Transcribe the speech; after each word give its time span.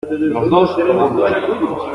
los 0.31 0.49
dos, 0.49 0.71
juntos. 0.71 1.83